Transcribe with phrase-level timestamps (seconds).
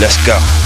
[0.00, 0.63] Let's go.